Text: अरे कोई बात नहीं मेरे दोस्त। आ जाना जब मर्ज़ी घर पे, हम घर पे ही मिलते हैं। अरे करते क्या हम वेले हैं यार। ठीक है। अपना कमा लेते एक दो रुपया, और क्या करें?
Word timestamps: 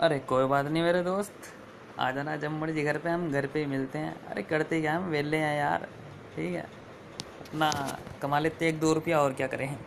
अरे 0.00 0.18
कोई 0.18 0.44
बात 0.44 0.66
नहीं 0.66 0.82
मेरे 0.82 1.02
दोस्त। 1.02 1.32
आ 1.98 2.10
जाना 2.10 2.36
जब 2.36 2.50
मर्ज़ी 2.50 2.82
घर 2.82 2.98
पे, 2.98 3.08
हम 3.08 3.30
घर 3.30 3.46
पे 3.46 3.58
ही 3.58 3.66
मिलते 3.66 3.98
हैं। 3.98 4.26
अरे 4.26 4.42
करते 4.42 4.80
क्या 4.80 4.96
हम 4.96 5.04
वेले 5.04 5.36
हैं 5.36 5.58
यार। 5.58 5.88
ठीक 6.36 6.54
है। 6.54 6.62
अपना 7.40 7.70
कमा 8.22 8.38
लेते 8.38 8.68
एक 8.68 8.80
दो 8.80 8.92
रुपया, 8.92 9.20
और 9.20 9.32
क्या 9.32 9.46
करें? 9.46 9.78